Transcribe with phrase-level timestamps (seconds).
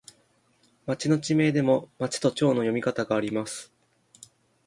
[0.87, 3.71] 町の地名でも、まちとちょうの読み方があります。